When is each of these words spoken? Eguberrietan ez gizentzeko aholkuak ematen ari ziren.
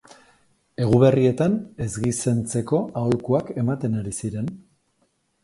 Eguberrietan 0.85 1.57
ez 1.87 1.89
gizentzeko 2.07 2.81
aholkuak 3.03 3.53
ematen 3.67 4.01
ari 4.01 4.17
ziren. 4.23 4.51